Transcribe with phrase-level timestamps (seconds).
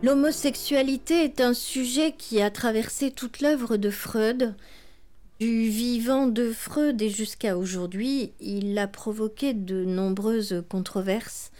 [0.00, 4.54] L'homosexualité est un sujet qui a traversé toute l'œuvre de Freud.
[5.40, 11.50] Du vivant de Freud et jusqu'à aujourd'hui, il a provoqué de nombreuses controverses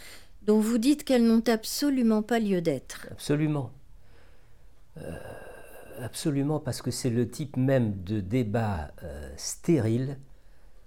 [0.42, 3.08] dont vous dites qu'elles n'ont absolument pas lieu d'être.
[3.10, 3.72] Absolument.
[4.98, 5.12] Euh,
[6.00, 10.16] absolument, parce que c'est le type même de débat euh, stérile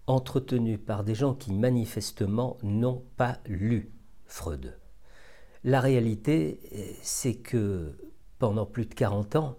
[0.08, 3.92] entretenu par des gens qui manifestement n'ont pas lu
[4.26, 4.74] Freud.
[5.64, 6.60] La réalité,
[7.04, 7.94] c'est que
[8.40, 9.58] pendant plus de 40 ans,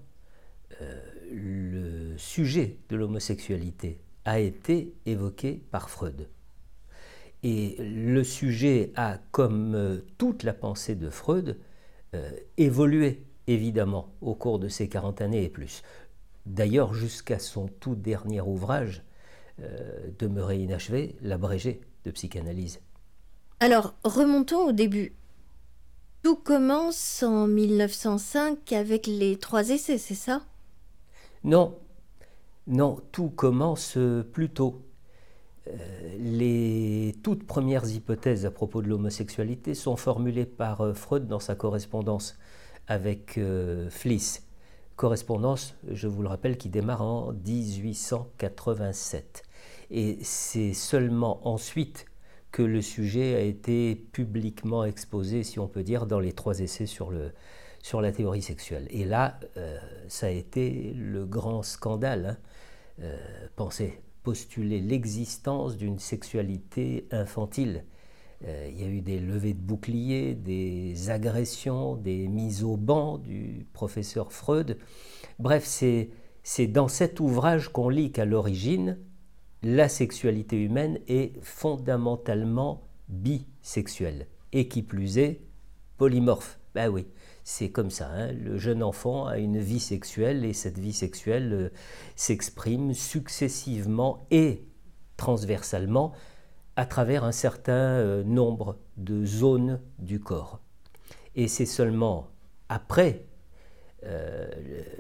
[0.81, 6.29] euh, le sujet de l'homosexualité a été évoqué par Freud.
[7.45, 11.59] Et le sujet a, comme euh, toute la pensée de Freud,
[12.15, 15.83] euh, évolué évidemment au cours de ces 40 années et plus.
[16.47, 19.03] D'ailleurs, jusqu'à son tout dernier ouvrage,
[20.19, 22.81] demeuré inachevé, l'abrégé de psychanalyse.
[23.61, 25.13] Alors, remontons au début.
[26.23, 30.43] Tout commence en 1905 avec les trois essais, c'est ça?
[31.43, 31.77] Non,
[32.69, 34.83] non, tout commence euh, plus tôt.
[35.67, 35.73] Euh,
[36.19, 41.57] les toutes premières hypothèses à propos de l'homosexualité sont formulées par euh, Freud dans sa
[41.57, 42.39] correspondance
[42.87, 43.41] avec
[43.91, 44.47] Fliss.
[44.97, 49.43] Correspondance, je vous le rappelle, qui démarre en 1887.
[49.91, 52.07] Et c'est seulement ensuite
[52.53, 56.87] que le sujet a été publiquement exposé, si on peut dire, dans les trois essais
[56.87, 57.33] sur, le,
[57.83, 58.87] sur la théorie sexuelle.
[58.91, 62.27] Et là, euh, ça a été le grand scandale.
[62.27, 62.37] Hein.
[63.01, 63.17] Euh,
[63.57, 67.85] pensez, postuler l'existence d'une sexualité infantile.
[68.45, 73.17] Euh, il y a eu des levées de boucliers, des agressions, des mises au banc
[73.17, 74.79] du professeur Freud.
[75.39, 78.99] Bref, c'est dans cet ouvrage qu'on lit qu'à l'origine,
[79.63, 85.41] la sexualité humaine est fondamentalement bisexuelle, et qui plus est,
[85.99, 86.59] polymorphe.
[86.75, 87.07] Ben oui,
[87.45, 88.09] c'est comme ça.
[88.09, 88.33] Hein.
[88.33, 91.69] Le jeune enfant a une vie sexuelle et cette vie sexuelle euh,
[92.17, 94.65] s'exprime successivement et
[95.17, 96.13] transversalement
[96.77, 100.61] à travers un certain euh, nombre de zones du corps.
[101.35, 102.29] Et c'est seulement
[102.69, 103.27] après
[104.05, 104.49] euh,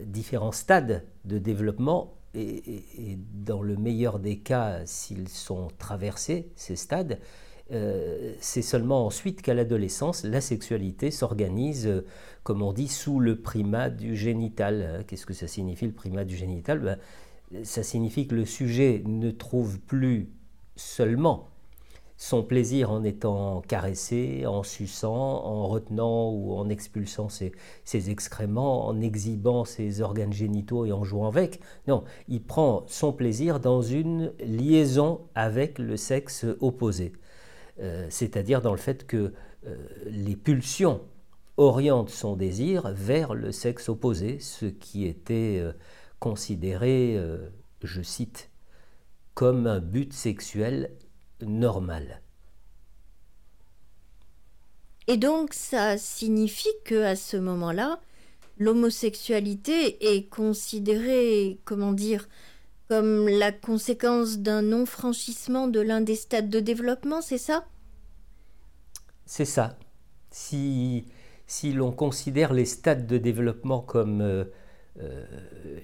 [0.05, 7.19] différents stades de développement et, dans le meilleur des cas, s'ils sont traversés, ces stades,
[7.73, 12.05] euh, c'est seulement ensuite qu'à l'adolescence, la sexualité s'organise, euh,
[12.43, 14.83] comme on dit, sous le primat du génital.
[14.83, 16.81] Hein, qu'est-ce que ça signifie le primat du génital?
[16.81, 20.29] Ben, Ça signifie que le sujet ne trouve plus
[20.77, 21.52] seulement
[22.17, 27.53] son plaisir en étant caressé, en suçant, en retenant ou en expulsant ses,
[28.11, 31.61] excréments, en exhibant ses organes génitaux et en jouant avec.
[31.89, 37.13] Non, il prend son plaisir dans une liaison avec le sexe opposé.
[37.81, 39.33] Euh, c'est-à-dire dans le fait que
[39.67, 41.01] euh, les pulsions
[41.57, 45.73] orientent son désir vers le sexe opposé, ce qui était euh,
[46.19, 47.21] considéré,
[47.83, 48.51] je cite,
[49.35, 50.93] comme un but sexuel
[51.43, 52.21] normal.
[55.09, 58.01] Et donc ça signifie que à ce moment-là,
[58.59, 62.29] l'homosexualité est considérée, comment dire,
[62.89, 67.67] comme la conséquence d'un non-franchissement de l'un des stades de développement, c'est ça?
[69.27, 69.79] C'est ça.
[70.31, 71.07] Si,
[71.47, 74.45] si l'on considère les stades de développement comme euh,
[75.01, 75.25] euh,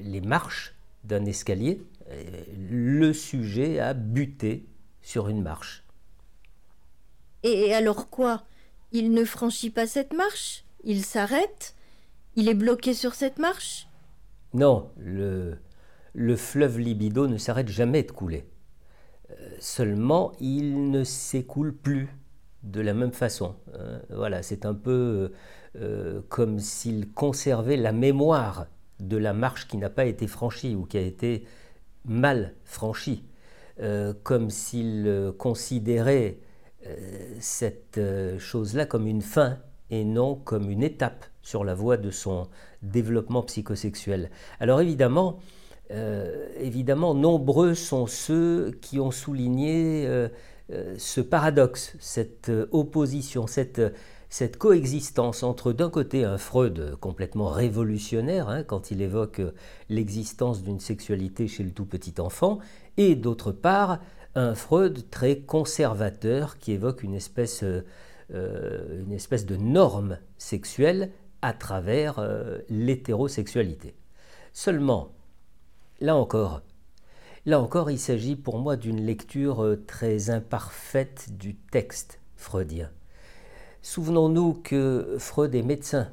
[0.01, 0.75] les marches
[1.05, 1.81] d'un escalier,
[2.11, 4.67] euh, le sujet a buté
[5.09, 5.85] sur une marche.
[7.43, 8.43] Et alors quoi?
[8.93, 10.67] Il ne franchit pas cette marche?
[10.85, 11.75] Il s'arrête?
[12.37, 13.89] Il est bloqué sur cette marche?
[14.53, 15.57] Non, le,
[16.13, 18.45] le fleuve libido ne s'arrête jamais de couler.
[19.31, 22.15] Euh, seulement, il ne s'écoule plus
[22.63, 23.57] de la même façon.
[23.73, 24.03] Hein.
[24.11, 25.33] voilà, c'est un peu
[25.77, 28.67] euh, comme s'il conservait la mémoire
[29.01, 31.47] de la marche qui n'a pas été franchie ou qui a été
[32.05, 33.25] mal franchie.
[33.81, 36.39] Euh, comme s'il euh, considérait
[36.85, 36.97] euh,
[37.39, 38.01] cette
[38.39, 39.59] chose-là comme une fin
[39.91, 42.49] et non comme une étape sur la voie de son
[42.83, 44.31] développement psychosexuel.
[44.61, 45.39] Alors évidemment,
[46.61, 50.07] évidemment, nombreux sont ceux qui ont souligné
[50.99, 53.81] ce paradoxe, cette opposition, cette,
[54.31, 59.41] cette coexistence entre d'un côté un Freud complètement révolutionnaire hein, quand il évoque
[59.89, 62.59] l'existence d'une sexualité chez le tout petit enfant
[62.99, 64.01] et d'autre part
[64.35, 67.85] un Freud très conservateur qui évoque une espèce, euh,
[68.33, 71.11] euh, de norme sexuelle
[71.41, 73.95] à travers euh, l'hétérosexualité.
[74.53, 75.13] Seulement,
[76.01, 76.63] là encore,
[77.47, 82.91] là encore, il s'agit pour moi d'une lecture très imparfaite du texte freudien.
[83.89, 86.11] Souvenons-nous que Freud est médecin.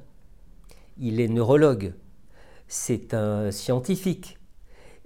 [0.97, 1.93] Il est neurologue,
[2.69, 4.39] c'est un scientifique,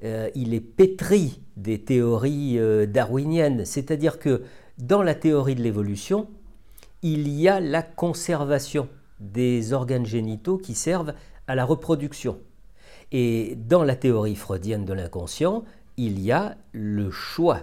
[0.04, 4.44] euh, il est pétri des théories euh, darwiniennes, c'est-à-dire que
[4.78, 6.28] dans la théorie de l'évolution,
[7.02, 8.88] il y a la conservation
[9.20, 11.16] des organes génitaux qui servent
[11.48, 12.38] à la reproduction.
[13.12, 15.64] Et dans la théorie freudienne de l'inconscient,
[15.98, 17.62] il y a le choix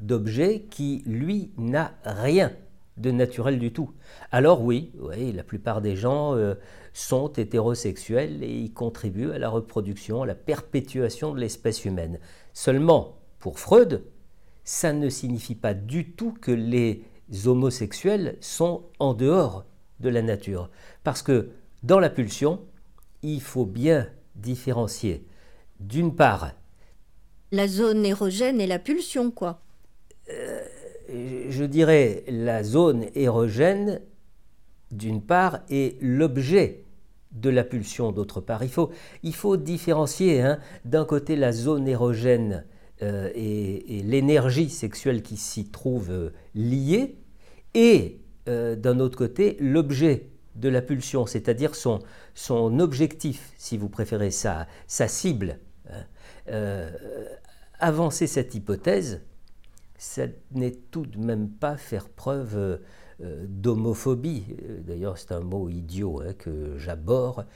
[0.00, 2.50] d'objets qui, lui, n'a rien
[2.98, 3.92] de naturel du tout.
[4.30, 6.54] Alors oui, oui la plupart des gens euh,
[6.92, 12.18] sont hétérosexuels et ils contribuent à la reproduction, à la perpétuation de l'espèce humaine.
[12.52, 14.04] Seulement, pour Freud,
[14.64, 17.04] ça ne signifie pas du tout que les
[17.46, 19.64] homosexuels sont en dehors
[20.00, 20.70] de la nature.
[21.04, 21.50] Parce que
[21.82, 22.60] dans la pulsion,
[23.22, 25.24] il faut bien différencier,
[25.80, 26.52] d'une part,
[27.50, 29.60] la zone érogène et la pulsion, quoi.
[30.30, 30.62] Euh,
[31.08, 34.00] je dirais la zone érogène,
[34.90, 36.84] d'une part, et l'objet
[37.32, 38.62] de la pulsion, d'autre part.
[39.22, 42.64] Il faut, différencier, hein, d'un côté, la zone érogène
[43.02, 47.16] euh, et, l'énergie sexuelle qui s'y trouve euh, liée,
[47.74, 52.00] et d'un autre côté, l'objet de la pulsion, c'est-à-dire son,
[52.80, 55.58] objectif, si vous préférez, sa, sa cible.
[55.90, 56.06] Hein
[57.78, 59.22] avancer cette hypothèse,
[59.98, 60.22] ça
[60.52, 62.78] n'est tout de même pas faire preuve euh,
[63.48, 64.44] d'homophobie.
[64.86, 67.46] D'ailleurs, c'est un mot idiot hein, que j'aborde.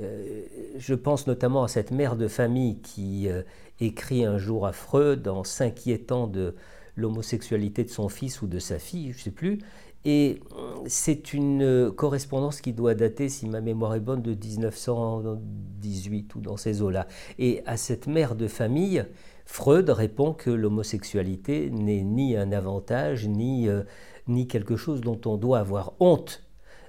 [0.00, 0.42] Euh,
[0.76, 3.42] je pense notamment à cette mère de famille qui euh,
[3.78, 6.56] écrit un jour à Freud en s'inquiétant de
[6.96, 9.58] l'homosexualité de son fils ou de sa fille, je ne sais plus.
[10.04, 10.40] Et
[10.86, 16.56] c'est une correspondance qui doit dater, si ma mémoire est bonne, de 1918 ou dans
[16.56, 17.06] ces eaux-là.
[17.38, 19.04] Et à cette mère de famille,
[19.44, 23.82] Freud répond que l'homosexualité n'est ni un avantage, ni, euh,
[24.28, 26.42] ni quelque chose dont on doit avoir honte.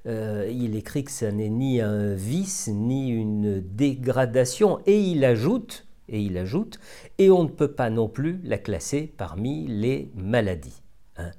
[0.06, 5.88] Euh, il écrit que ça n'est ni un vice, ni une dégradation, et il ajoute,
[6.10, 6.80] et il ajoute,
[7.18, 10.82] et on ne peut pas non plus la classer parmi les maladies.
[11.18, 11.32] Hein.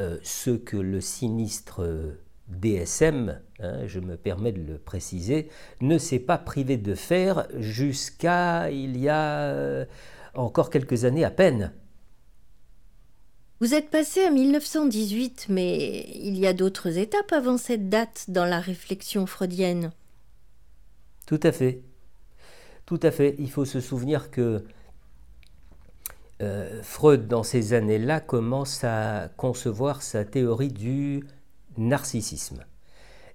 [0.00, 2.16] Euh, ce que le sinistre
[2.48, 5.48] DSM, hein, je me permets de le préciser,
[5.80, 9.86] ne s'est pas privé de faire jusqu'à il y a
[10.34, 11.72] encore quelques années à peine.
[13.60, 18.46] Vous êtes passé à 1918, mais il y a d'autres étapes avant cette date dans
[18.46, 19.92] la réflexion freudienne.
[21.26, 21.82] Tout à fait.
[22.86, 23.36] Tout à fait.
[23.38, 24.64] Il faut se souvenir que
[26.40, 31.22] euh, Freud, dans ces années-là, commence à concevoir sa théorie du
[31.76, 32.64] narcissisme.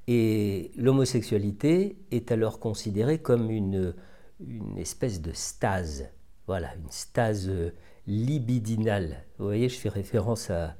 [0.07, 3.94] Et l'homosexualité est alors considérée comme une,
[4.39, 6.09] une espèce de stase
[6.47, 7.71] voilà, une stase euh,
[8.07, 9.24] libidinale.
[9.38, 10.75] Vous voyez, je fais référence à,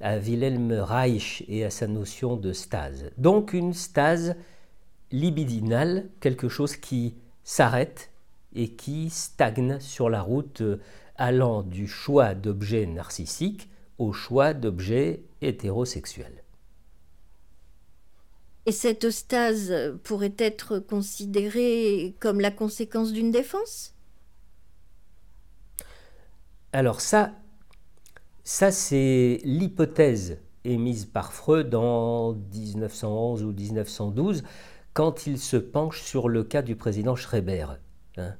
[0.00, 3.10] à Wilhelm Reich et à sa notion de stase.
[3.16, 4.36] Donc une stase
[5.10, 8.10] libidinale, quelque chose qui s'arrête
[8.54, 10.80] et qui stagne sur la route euh,
[11.16, 13.68] allant du choix d'objets narcissiques
[13.98, 16.42] au choix d'objets hétérosexuels.
[18.64, 19.72] Et cette stase
[20.04, 23.94] pourrait être considérée comme la conséquence d'une défense?
[26.72, 27.32] Alors ça,
[28.44, 34.44] ça c'est l'hypothèse émise par Freud en 1911 ou 1912
[34.94, 37.66] quand il se penche sur le cas du président Schreiber.
[38.18, 38.34] Hein,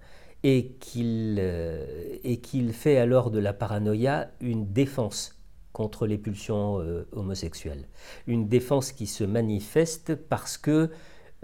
[0.44, 5.38] euh, et qu'il fait alors de la paranoïa une défense
[5.72, 7.86] contre les pulsions euh, homosexuelles.
[8.26, 10.90] Une défense qui se manifeste parce que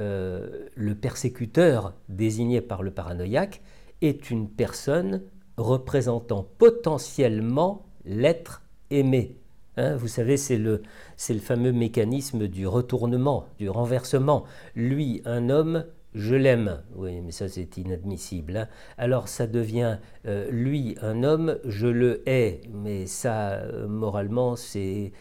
[0.01, 3.63] euh, le persécuteur désigné par le paranoïaque
[4.01, 5.23] est une personne
[5.59, 9.37] représentant potentiellement l'être aimé.
[9.77, 10.83] Hein, vous savez, c'est le,
[11.29, 14.45] le fameux mécanisme du retournement, du renversement.
[14.75, 15.85] Lui, un homme,
[16.15, 16.83] je l'aime.
[16.97, 18.57] Oui, mais ça c'est inadmissible.
[18.57, 18.69] Hein.
[18.97, 22.63] Alors ça devient euh, lui, un homme, je le hais.
[22.73, 25.13] Mais ça, euh, moralement, c'est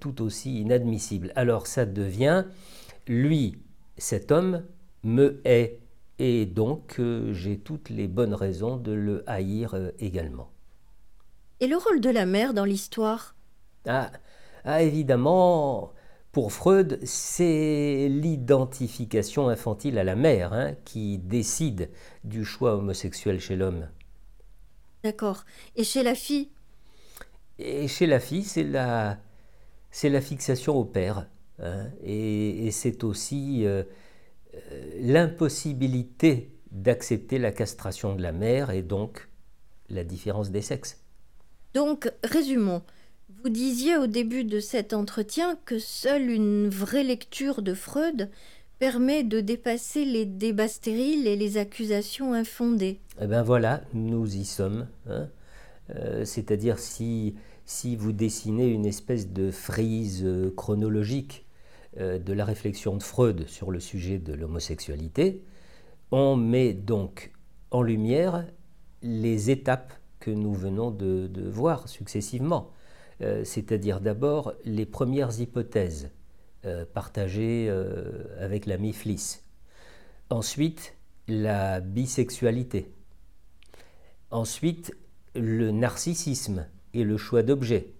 [0.00, 1.32] tout aussi inadmissible.
[1.36, 2.44] Alors ça devient
[3.06, 3.58] lui,
[3.96, 4.62] cet homme,
[5.04, 5.80] me hait
[6.18, 10.50] et donc euh, j'ai toutes les bonnes raisons de le haïr euh, également.
[11.60, 13.34] Et le rôle de la mère dans l'histoire?
[13.86, 14.10] Ah,
[14.64, 15.92] ah, évidemment,
[16.32, 21.90] pour Freud, c'est l'identification infantile à la mère hein, qui décide
[22.24, 23.88] du choix homosexuel chez l'homme.
[25.02, 25.44] D'accord.
[25.76, 26.50] Et chez la fille?
[27.58, 29.18] Et chez la fille, c'est la,
[29.90, 31.28] c'est la fixation au père.
[31.60, 33.84] Hein, et, c'est aussi euh, euh,
[35.00, 39.28] l'impossibilité d'accepter la castration de la mère et donc
[39.88, 41.00] la différence des sexes.
[41.74, 42.82] Donc, résumons.
[43.42, 48.30] Vous disiez au début de cet entretien que seule une vraie lecture de Freud
[48.78, 53.00] permet de dépasser les débats stériles et les accusations infondées.
[53.20, 54.86] Eh bien voilà, nous y sommes.
[55.08, 55.28] Hein.
[55.94, 61.47] Euh, c'est-à-dire si, si vous dessinez une espèce de frise euh, chronologique euh,
[61.96, 65.42] de la réflexion de Freud sur le sujet de l'homosexualité,
[66.10, 67.32] on met donc
[67.70, 68.46] en lumière
[69.02, 72.70] les étapes que nous venons de, voir successivement,
[73.20, 76.10] c'est-à-dire d'abord les premières hypothèses
[76.92, 77.70] partagées
[78.38, 79.44] avec l'ami Fliss,
[80.30, 80.94] ensuite
[81.28, 82.92] la bisexualité,
[84.30, 84.96] ensuite
[85.34, 87.94] le narcissisme et le choix d'objets,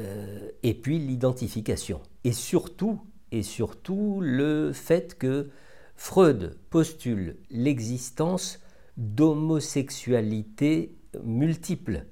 [0.00, 2.00] euh, et puis l'identification.
[2.24, 3.00] Et surtout,
[3.32, 5.48] et surtout le fait que
[5.94, 8.60] Freud postule l'existence
[8.96, 12.04] d'homosexualité multiples,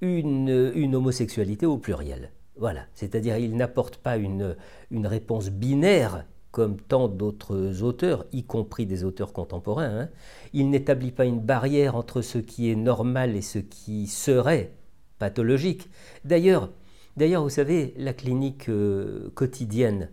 [0.00, 2.32] une, une, homosexualité au pluriel.
[2.56, 4.56] Voilà, c'est-à-dire il n'apporte pas une,
[4.90, 10.08] une réponse binaire comme tant d'autres auteurs, y compris des auteurs contemporains, hein,
[10.52, 14.72] il n'établit pas une barrière entre ce qui est normal et ce qui serait
[15.18, 15.88] pathologique.
[16.24, 16.70] D'ailleurs,
[17.18, 20.10] d'ailleurs vous savez, la clinique euh, quotidienne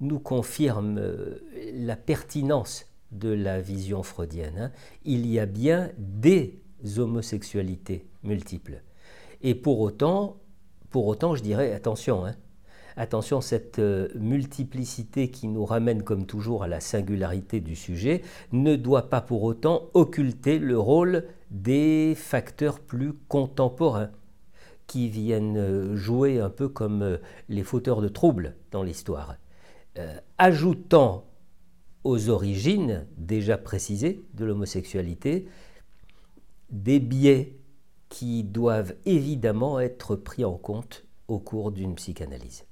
[0.00, 1.38] nous confirme euh,
[1.72, 4.58] la pertinence de la vision freudienne.
[4.58, 4.72] Hein.
[5.04, 6.60] Il y a bien des
[6.96, 8.82] homosexualités multiples.
[9.42, 10.36] Et pour autant,
[10.92, 12.34] je dirais, attention, hein,
[12.96, 18.76] Attention, cette euh, multiplicité qui nous ramène comme toujours à la singularité du sujet ne
[18.76, 24.10] doit pas pour autant occulter le rôle des facteurs plus contemporains
[24.90, 27.18] qui viennent euh, jouer un peu comme euh,
[27.48, 29.36] les fauteurs de troubles dans l'histoire,
[30.38, 31.26] ajoutant
[32.02, 35.46] aux origines déjà précisées de l'homosexualité
[36.70, 37.58] des biais
[38.08, 42.64] qui doivent évidemment être pris en compte au cours d'une psychanalyse.